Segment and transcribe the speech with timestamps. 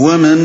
[0.00, 0.38] ومن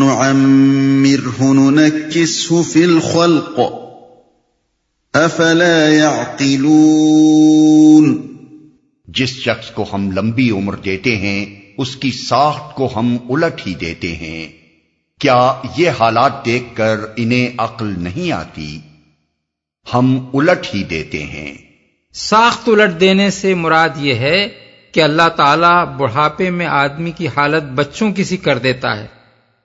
[0.00, 3.60] نعمره ننكسه في الخلق
[5.14, 8.26] افلا يعقلون
[9.08, 11.46] جس شخص کو ہم لمبی عمر دیتے ہیں
[11.78, 14.48] اس کی ساخت کو ہم الٹ ہی دیتے ہیں۔
[15.20, 18.78] کیا یہ حالات دیکھ کر انہیں عقل نہیں آتی؟
[19.94, 21.54] ہم الٹ ہی دیتے ہیں۔
[22.12, 24.48] ساخت الٹ دینے سے مراد یہ ہے
[24.92, 29.06] کہ اللہ تعالیٰ بڑھاپے میں آدمی کی حالت بچوں کی سی کر دیتا ہے۔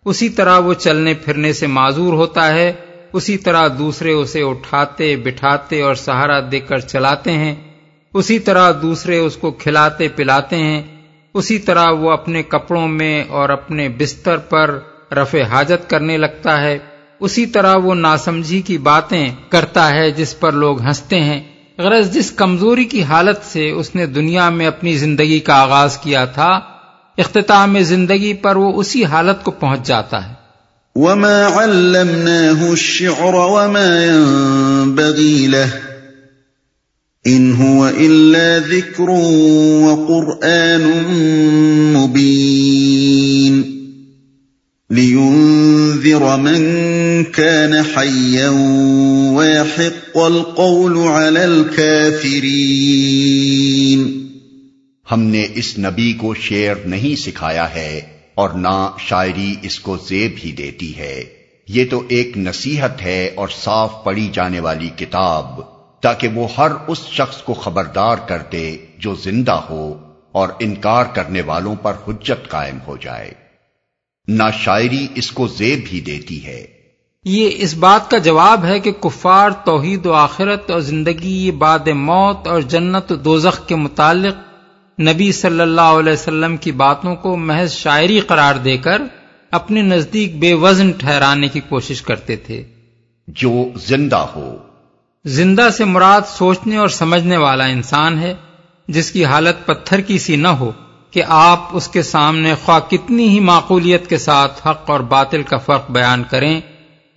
[0.05, 2.73] اسی طرح وہ چلنے پھرنے سے معذور ہوتا ہے،
[3.13, 7.55] اسی طرح دوسرے اسے اٹھاتے، بٹھاتے اور سہارا دے کر چلاتے ہیں۔
[8.13, 10.83] اسی طرح دوسرے اس کو کھلاتے، پلاتے ہیں۔
[11.33, 14.79] اسی طرح وہ اپنے کپڑوں میں اور اپنے بستر پر
[15.11, 16.77] رفع حاجت کرنے لگتا ہے۔
[17.19, 22.31] اسی طرح وہ ناسمجھی کی باتیں کرتا ہے جس پر لوگ ہنستے ہیں۔ غرض جس
[22.31, 26.59] کمزوری کی حالت سے اس نے دنیا میں اپنی زندگی کا آغاز کیا تھا
[27.17, 30.33] اختتام زندگی پر وہ اسی حالت کو پہنچ جاتا ہے۔
[30.95, 35.67] وما علمناه الشعر وما ينبغي له
[37.25, 39.09] ان هو الا ذكر
[39.81, 40.83] وقران
[41.93, 43.77] مبين۔
[44.89, 45.46] لينذر
[46.15, 48.49] من كان حيا
[49.33, 54.27] ويحق القول على الكافرين۔
[55.11, 58.01] ہم نے اس نبی کو شعر نہیں سکھایا ہے
[58.35, 61.23] اور نہ شاعری اس کو زیب ہی دیتی ہے۔
[61.67, 65.45] یہ تو ایک نصیحت ہے اور صاف پڑھی جانے والی کتاب،
[66.01, 69.97] تاکہ وہ ہر اس شخص کو خبردار کر دے جو زندہ ہو
[70.31, 73.46] اور انکار کرنے والوں پر حجت قائم ہو جائے۔
[74.27, 76.65] نہ شاعری اس کو زیب ہی دیتی ہے۔
[77.25, 82.47] یہ اس بات کا جواب ہے کہ کفار توحید و آخرت اور زندگی بعد موت
[82.47, 84.35] اور جنت و دوزخ کے متعلق
[85.01, 89.01] نبی صلی اللہ علیہ وسلم کی باتوں کو محض شاعری قرار دے کر
[89.51, 92.63] اپنے نزدیک بے وزن ٹھہرانے کی کوشش کرتے تھے۔
[93.27, 94.57] جو زندہ ہو۔
[95.25, 98.33] زندہ سے مراد سوچنے اور سمجھنے والا انسان ہے
[98.87, 100.71] جس کی حالت پتھر کی سی نہ ہو۔
[101.13, 105.57] کہ آپ اس کے سامنے خواہ کتنی ہی معقولیت کے ساتھ حق اور باطل کا
[105.57, 106.59] فرق بیان کریں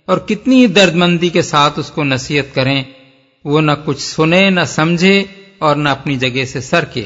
[0.07, 2.83] اور کتنی ہی درد مندی کے ساتھ اس کو نصیحت کریں،
[3.45, 5.23] وہ نہ کچھ سنے، نہ سمجھے
[5.59, 7.05] اور نہ اپنی جگہ سے سر کے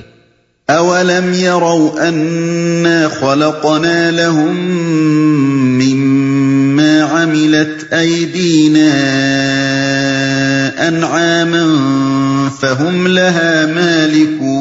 [0.69, 4.55] اولم يروا انا خلقنا لهم
[5.77, 8.89] مما عملت ايدينا
[10.87, 11.65] انعاما
[12.61, 14.54] فهم لها مالكون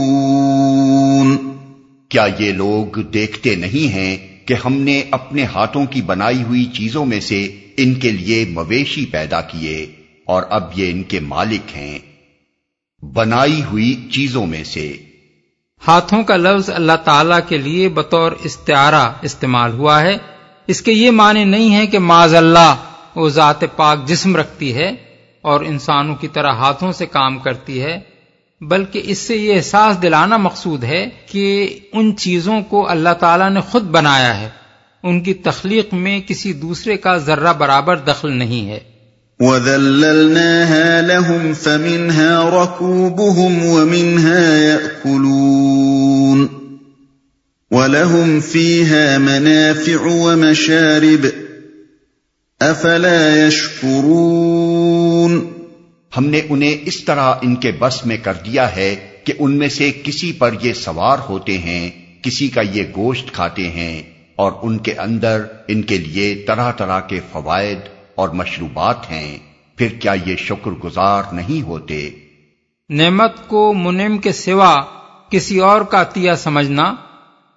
[2.15, 7.07] کیا یہ لوگ دیکھتے نہیں ہیں کہ ہم نے اپنے ہاتھوں کی بنائی ہوئی چیزوں
[7.07, 7.45] میں سے
[7.77, 9.87] ان کے لیے مویشی پیدا کیے
[10.25, 11.99] اور اب یہ ان کے مالک ہیں؟
[13.05, 14.97] بنائی ہوئی چیزوں میں سے۔
[15.89, 20.17] ہاتھوں کا لفظ اللہ تعالی کے لیے بطور استعارہ استعمال ہوا ہے۔
[20.67, 22.75] اس کے یہ معنی نہیں ہے کہ معذ اللہ،
[23.15, 24.89] وہ ذات پاک جسم رکھتی ہے
[25.41, 28.14] اور انسانوں کی طرح ہاتھوں سے کام کرتی ہے۔
[28.69, 33.61] بلکہ اس سے یہ احساس دلانا مقصود ہے کہ ان چیزوں کو اللہ تعالیٰ نے
[33.61, 34.49] خود بنایا ہے۔
[35.03, 38.81] ان کی تخلیق میں کسی دوسرے کا ذرہ برابر دخل نہیں ہے۔
[39.39, 46.47] وَذَلَّلْنَاهَا لَهُمْ فَمِنْهَا رَكُوبُهُمْ وَمِنْهَا يَأْكُلُونَ۔
[47.71, 51.29] وَلَهُمْ فِيهَا مَنَافِعُ وَمَشَارِبُ۔
[52.61, 55.64] أَفَلَا يَشْكُرُونَ۔
[56.17, 58.95] ہم نے انہیں اس طرح ان کے بس میں کر دیا ہے
[59.25, 61.91] کہ ان میں سے کسی پر یہ سوار ہوتے ہیں،
[62.23, 64.03] کسی کا یہ گوشت کھاتے ہیں،
[64.37, 67.79] اور ان کے اندر ان کے لیے طرح طرح کے فوائد
[68.15, 69.39] اور مشروبات ہیں۔
[69.79, 72.11] پھر کیا یہ شکر گزار نہیں ہوتے؟
[72.91, 74.75] نعمت کو منم کے سوا
[75.31, 76.95] کسی اور کا عطیہ سمجھنا،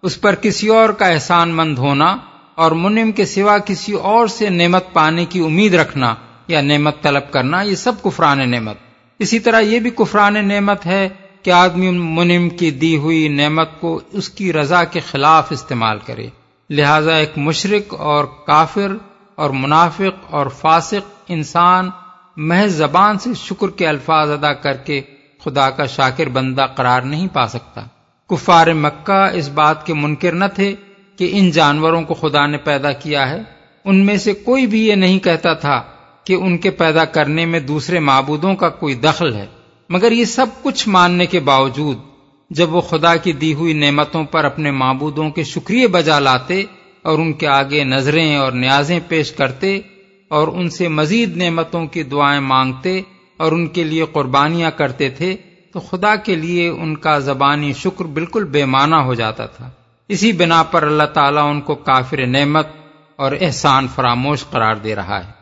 [0.04, 2.16] اس پر کسی اور کا احسان مند ہونا،
[2.56, 6.16] اور منم کے سوا کسی اور سے نعمت پانے کی امید رکھنا۔
[6.48, 8.78] یا نعمت طلب کرنا، یہ سب کفران نعمت۔
[9.20, 11.10] اسی طرح یہ بھی کفران نعمت ہے
[11.44, 16.28] کہ آدمی منم کی دی ہوئی نعمت کو اس کی رضا کے خلاف استعمال کرے۔
[16.70, 18.98] لہذا ایک مشرق اور کافر
[19.36, 21.90] اور منافق اور فاسق انسان
[22.38, 25.02] محض زبان سے شکر کے الفاظ ادا کر کے
[25.44, 27.82] خدا کا شاکر بندہ قرار نہیں پا سکتا۔
[28.30, 30.76] کفار مکہ اس بات کے منکر نہ تھے
[31.18, 33.42] کہ ان جانوروں کو خدا نے پیدا کیا ہے۔
[33.86, 35.84] ان میں سے کوئی بھی یہ نہیں کہتا تھا
[36.28, 39.46] کہ ان کے پیدا کرنے میں دوسرے معبودوں کا کوئی دخل ہے۔
[39.90, 41.98] مگر یہ سب کچھ ماننے کے باوجود،
[42.50, 46.64] جب وہ خدا کی دی ہوئی نعمتوں پر اپنے معبودوں کے شکریہ بجا لاتے
[47.02, 49.80] اور ان کے آگے نظریں اور نیازیں پیش کرتے
[50.28, 53.02] اور ان سے مزید نعمتوں کی دعائیں مانگتے
[53.38, 55.36] اور ان کے لیے قربانیاں کرتے تھے،
[55.74, 59.70] تو خدا کے لیے ان کا زبانی شکر بالکل بے معنی ہو جاتا تھا۔
[60.08, 62.68] اسی بنا پر اللہ تعالیٰ ان کو کافر نعمت
[63.16, 65.38] اور احسان فراموش قرار دے رہا ہے۔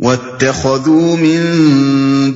[0.00, 1.40] واتخذوا من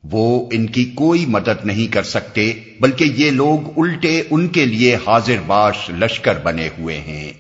[0.04, 4.96] وہ ان کی کوئی مدد نہیں کر سکتے، بلکہ یہ لوگ الٹے ان کے لیے
[4.96, 7.34] حاضر باش لشکر بنے ہوئے ہیں۔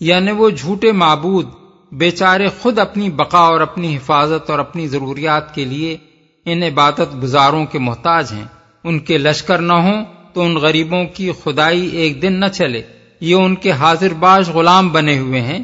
[0.00, 1.46] یعنی وہ جھوٹے معبود،
[1.92, 5.96] بیچارے خود اپنی بقا اور اپنی حفاظت اور اپنی ضروریات کے لیے
[6.44, 8.44] ان عبادت گزاروں کے محتاج ہیں۔
[8.84, 12.82] ان کے لشکر نہ ہوں تو ان غریبوں کی خدائی ایک دن نہ چلے۔
[13.20, 15.58] یہ ان کے حاضر باش غلام بنے ہوئے ہیں۔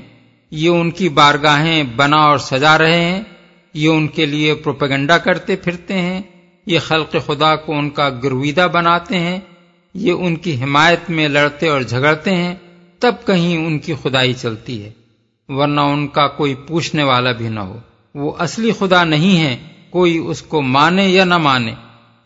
[0.51, 3.23] یہ ان کی بارگاہیں بنا اور سجا رہے ہیں۔
[3.75, 6.23] یہ ان کے لیے پروپیگنڈا کرتے پھرتے ہیں،
[6.67, 9.39] یہ خلق خدا کو ان کا گرویدہ بناتے ہیں،
[9.95, 12.55] یہ ان کی حمایت میں لڑتے اور جھگڑتے ہیں،
[12.99, 14.91] تب کہیں ان کی خدائی چلتی ہے،
[15.49, 17.79] ورنہ ان کا کوئی پوچھنے والا بھی نہ ہو۔
[18.15, 19.57] وہ اصلی خدا نہیں ہے
[19.91, 21.75] کوئی اس کو مانے یا نہ مانے۔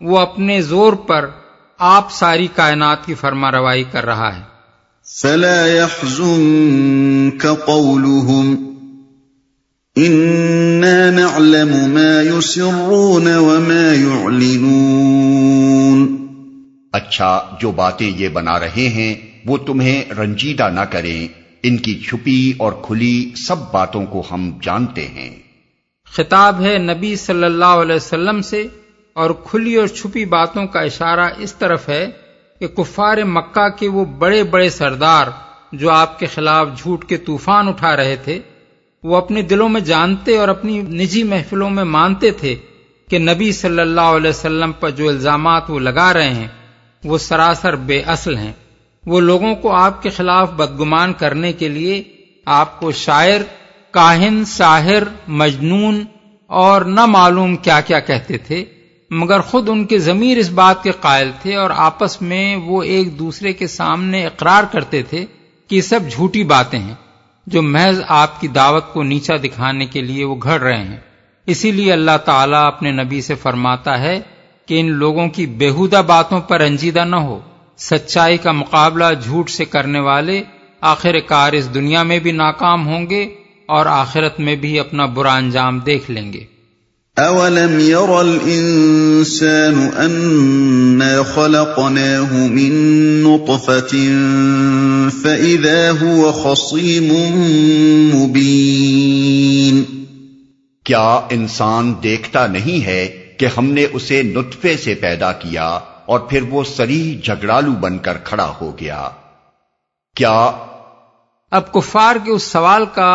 [0.01, 1.31] وہ اپنے زور پر
[1.79, 4.43] آپ ساری کائنات کی فرما روائی کر رہا ہے۔
[5.23, 8.74] فلا يحزنك قولهم
[9.97, 16.27] نعلم ما يسرون وما يعلنون
[16.93, 19.15] اچھا جو باتیں یہ بنا رہے ہیں
[19.47, 21.29] وہ تمہیں رنجیدہ نہ کریں۔
[21.63, 25.37] ان کی چھپی اور کھلی سب باتوں کو ہم جانتے ہیں۔
[26.13, 28.67] خطاب ہے نبی صلی اللہ علیہ وسلم سے
[29.13, 32.11] اور کھلی اور چھپی باتوں کا اشارہ اس طرف ہے
[32.59, 35.27] کہ کفار مکہ کے وہ بڑے بڑے سردار
[35.73, 38.41] جو آپ کے خلاف جھوٹ کے طوفان اٹھا رہے تھے
[39.05, 42.57] وہ اپنے دلوں میں جانتے اور اپنی نجی محفلوں میں مانتے تھے
[43.11, 46.49] کہ نبی صلی اللہ علیہ وسلم پر جو الزامات وہ لگا رہے ہیں،
[47.05, 48.53] وہ سراسر بے اصل ہیں۔
[49.07, 52.03] وہ لوگوں کو آپ کے خلاف بدگمان کرنے کے لیے
[52.47, 53.41] آپ کو شاعر،
[53.91, 56.05] کاہن، ساحر، مجنون
[56.47, 58.65] اور نہ معلوم کیا کیا کہتے تھے،
[59.11, 63.19] مگر خود ان کے ضمیر اس بات کے قائل تھے اور آپس میں وہ ایک
[63.19, 65.27] دوسرے کے سامنے اقرار کرتے تھے
[65.69, 66.95] کہ سب جھوٹی باتیں ہیں۔
[67.47, 70.97] جو محض آپ کی دعوت کو نیچا دکھانے کے لیے وہ گھڑ رہے ہیں۔
[71.47, 74.21] اسی لیے اللہ تعالیٰ اپنے نبی سے فرماتا ہے
[74.67, 77.41] کہ ان لوگوں کی بےحودہ باتوں پر رنجیدہ نہ ہو۔
[77.79, 80.43] سچائی کا مقابلہ جھوٹ سے کرنے والے
[80.81, 83.23] آخر کار اس دنیا میں بھی ناکام ہوں گے
[83.67, 86.45] اور آخرت میں بھی اپنا برا انجام دیکھ لیں گے۔
[87.17, 92.73] اولم ير الانسان انا خلقناه من
[93.23, 93.93] نطفه
[95.11, 97.13] فاذا هو خصيم
[98.15, 99.85] مبين
[100.87, 103.07] کیا انسان دیکھتا نہیں ہے
[103.39, 105.69] کہ ہم نے اسے نطفے سے پیدا کیا
[106.07, 109.09] اور پھر وہ سری جھگڑالو بن کر کھڑا ہو گیا؟
[110.17, 110.51] کیا
[111.53, 113.15] اب کفار کے اس سوال کا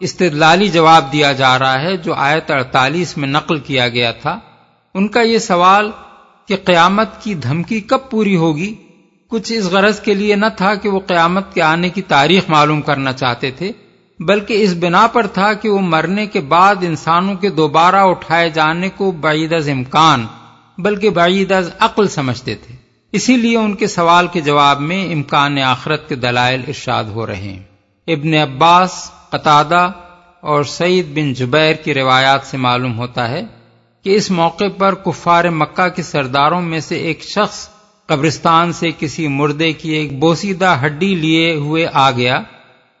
[0.00, 4.38] استدلالی جواب دیا جا رہا ہے جو آیت اڑتالیس میں نقل کیا گیا تھا۔
[4.94, 5.90] ان کا یہ سوال
[6.46, 8.74] کہ قیامت کی دھمکی کب پوری ہوگی؟
[9.28, 12.82] کچھ اس غرض کے لیے نہ تھا کہ وہ قیامت کے آنے کی تاریخ معلوم
[12.82, 13.72] کرنا چاہتے تھے،
[14.20, 18.88] بلکہ اس بنا پر تھا کہ وہ مرنے کے بعد انسانوں کے دوبارہ اٹھائے جانے
[18.88, 20.26] کو بعید از امکان،
[20.78, 22.74] بلکہ بعید از عقل سمجھتے تھے۔
[23.12, 27.36] اسی لیے ان کے سوال کے جواب میں امکان آخرت کے دلائل ارشاد ہو رہے
[27.36, 27.67] ہیں۔
[28.08, 28.92] ابن عباس،
[29.30, 29.90] قطادہ
[30.40, 33.42] اور سعید بن جبیر کی روایات سے معلوم ہوتا ہے
[34.04, 37.68] کہ اس موقع پر کفار مکہ کے سرداروں میں سے ایک شخص
[38.06, 42.40] قبرستان سے کسی مردے کی ایک بوسیدہ ہڈی لیے ہوئے آ گیا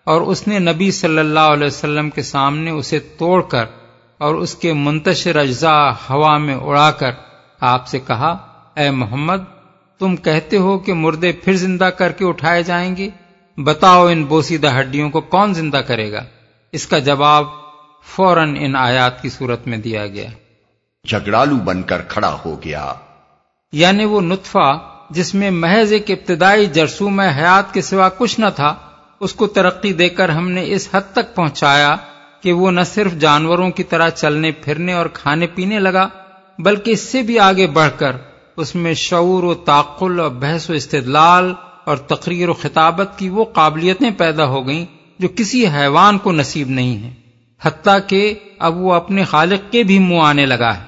[0.06, 3.64] اور اس نے نبی صلی اللہ علیہ وسلم کے سامنے اسے توڑ کر
[4.18, 7.10] اور اس کے منتشر اجزاء ہوا میں اڑا کر
[7.60, 8.36] آپ سے کہا،
[8.76, 9.44] اے محمد،
[9.98, 13.08] تم کہتے ہو کہ مردے پھر زندہ کر کے اٹھائے جائیں گے؟
[13.64, 16.24] بتاؤ ان بوسیدہ ہڈیوں کو کون زندہ کرے گا؟
[16.72, 17.44] اس کا جواب
[18.04, 20.28] فوراً ان آیات کی صورت میں دیا گیا۔
[21.08, 22.92] جھگڑالو بن کر کھڑا ہو گیا۔
[23.72, 24.78] یعنی وہ نطفہ
[25.10, 28.74] جس میں محض ایک ابتدائی جرسوم حیات کے سوا کچھ نہ تھا
[29.20, 31.96] اس کو ترقی دے کر ہم نے اس حد تک پہنچایا
[32.42, 36.08] کہ وہ نہ صرف جانوروں کی طرح چلنے پھرنے اور کھانے پینے لگا
[36.58, 38.16] بلکہ اس سے بھی آگے بڑھ کر
[38.56, 41.54] اس میں شعور و تعقل اور بحث و استدلال
[41.88, 44.84] اور تقریر و خطابت کی وہ قابلیتیں پیدا ہو گئیں
[45.18, 47.10] جو کسی حیوان کو نصیب نہیں ہیں۔
[47.62, 50.82] حتیٰ کہ اب وہ اپنے خالق کے بھی منہ آنے لگا ہے۔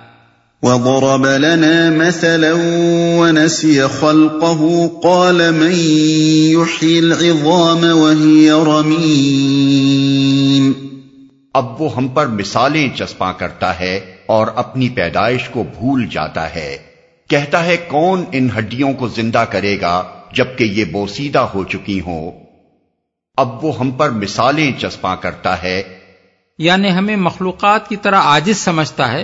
[0.62, 2.46] وضرب لنا مثلا
[3.18, 4.66] ونسي خلقه
[5.02, 5.72] قال من
[6.52, 10.72] يحيي العظام وهي رميم۔
[11.54, 16.76] اب وہ ہم پر مثالیں چسپاں کرتا ہے اور اپنی پیدائش کو بھول جاتا ہے۔
[17.28, 20.02] کہتا ہے کون ان ہڈیوں کو زندہ کرے گا
[20.32, 22.32] جبکہ یہ بوسیدہ ہو چکی ہوں۔
[23.36, 25.98] اب وہ ہم پر مثالیں چسپاں کرتا ہے۔
[26.58, 29.22] یعنی ہمیں مخلوقات کی طرح عاجز سمجھتا ہے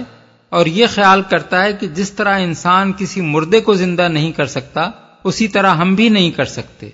[0.48, 4.46] اور یہ خیال کرتا ہے کہ جس طرح انسان کسی مردے کو زندہ نہیں کر
[4.46, 4.90] سکتا
[5.24, 6.88] اسی طرح ہم بھی نہیں کر سکتے۔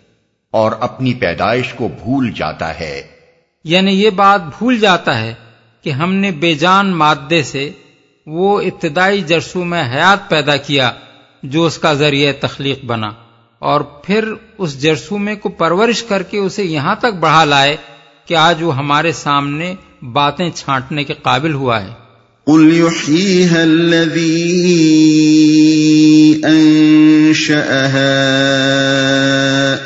[0.50, 3.02] اور اپنی پیدائش کو بھول جاتا ہے۔
[3.64, 5.34] یعنی یہ بات بھول جاتا ہے
[5.82, 7.70] کہ ہم نے بے جان مادے سے
[8.26, 10.92] وہ ابتدائی جرسوں میں حیات پیدا کیا
[11.42, 13.10] جو اس کا ذریعہ تخلیق بنا۔
[13.62, 14.24] اور پھر
[14.58, 17.76] اس جرسومے کو پرورش کر کے اسے یہاں تک بڑھا لائے
[18.26, 19.74] کہ آج وہ ہمارے سامنے
[20.12, 21.88] باتیں چھانٹنے کے قابل ہوا ہے۔
[22.46, 24.82] قل يحييها الذي
[26.44, 28.32] أنشأها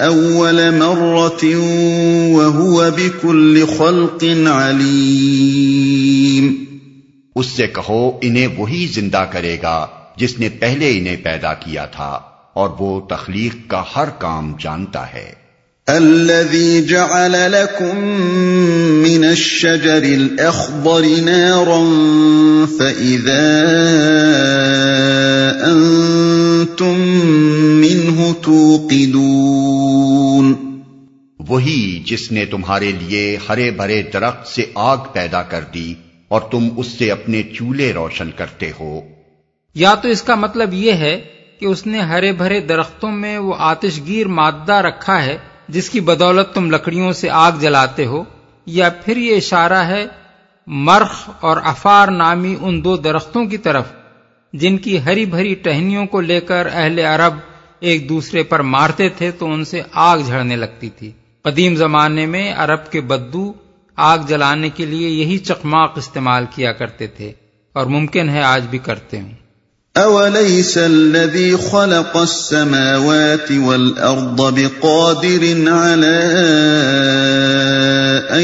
[0.06, 1.44] أول مرة
[2.32, 6.64] وهو بكل خلق عليم۔
[7.36, 12.20] اس سے کہو انہیں وہی زندہ کرے گا جس نے پہلے انہیں پیدا کیا تھا۔
[12.56, 15.32] اور وہ تخلیق کا ہر کام جانتا ہے۔
[15.86, 17.98] الذي جعل لكم
[19.02, 23.62] من الشجر الأخضر نارا فإذا
[25.66, 27.20] أنتم
[27.60, 30.54] منه توقدون۔
[31.48, 35.94] وہی جس نے تمہارے لیے ہرے بھرے درخت سے آگ پیدا کر دی
[36.28, 39.00] اور تم اس سے اپنے چولہے روشن کرتے ہو۔
[39.74, 43.54] یا تو اس کا مطلب یہ ہے کہ اس نے ہرے بھرے درختوں میں وہ
[43.58, 48.24] آتش گیر مادہ رکھا ہے جس کی بدولت تم لکڑیوں سے آگ جلاتے ہو،
[48.66, 50.06] یا پھر یہ اشارہ ہے،
[50.66, 53.84] مرخ اور افار نامی ان دو درختوں کی طرف،
[54.52, 57.34] جن کی ہری بھری ٹہنیوں کو لے کر اہل عرب
[57.80, 61.10] ایک دوسرے پر مارتے تھے تو ان سے آگ جھڑنے لگتی تھی۔
[61.42, 63.52] قدیم زمانے میں عرب کے بدو
[63.96, 67.32] آگ جلانے کے لیے یہی چقماق استعمال کیا کرتے تھے
[67.72, 69.45] اور ممکن ہے آج بھی کرتے ہوں۔
[69.96, 76.16] أوليس الذي خلق السماوات والأرض بقادر على
[78.30, 78.42] أن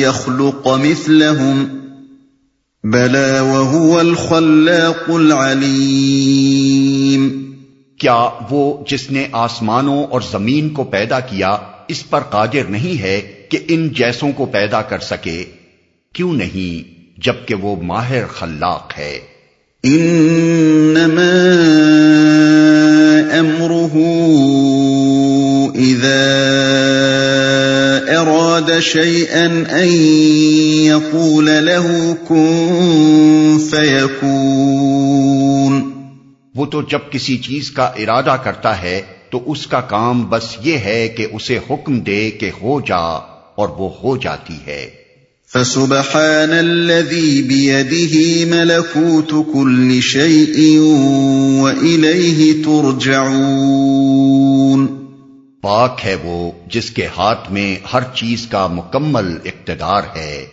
[0.00, 1.80] يخلق مثلهم
[2.84, 6.68] بلى وهو الخلاق العليم
[8.00, 11.56] کیا وہ جس نے آسمانوں اور زمین کو پیدا کیا
[11.88, 15.44] اس پر قادر نہیں ہے کہ ان جیسوں کو پیدا کر سکے؟
[16.14, 19.18] کیوں نہیں جبکہ وہ ماہر خلاق ہے؟
[19.94, 21.38] انما
[23.38, 23.96] امره
[25.76, 26.28] اذا
[28.20, 29.88] اراد شيئا ان
[30.84, 35.92] يقول له كن فيكون.
[36.54, 40.78] وہ تو جب کسی چیز کا ارادہ کرتا ہے تو اس کا کام بس یہ
[40.78, 43.18] ہے کہ اسے حکم دے کہ ہو جا
[43.54, 44.97] اور وہ ہو جاتی ہے۔
[45.54, 50.78] فسبحان الذي بيده ملكوت كل شيء
[51.60, 54.86] وإليه ترجعون.
[55.62, 60.46] پاک ہے وہ جس کے ہاتھ میں ہر چیز کا مکمل اقتدار ہے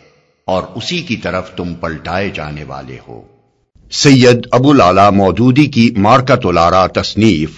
[0.48, 3.22] اور اسی کی طرف تم پلٹائے جانے والے ہو۔
[3.92, 7.50] سید ابو لالا مودودی کی مارکت الارا تصنیف،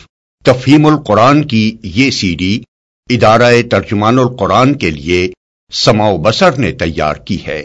[0.45, 2.61] تفہیم القرآن کی یہ سی ڈی
[3.09, 5.29] ادارہ ترجمان القرآن کے لیے
[5.71, 7.63] سماؤ بسر نے تیار کی ہے۔